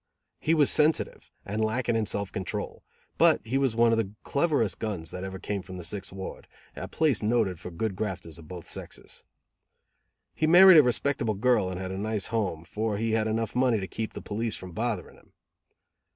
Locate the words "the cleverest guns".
3.99-5.11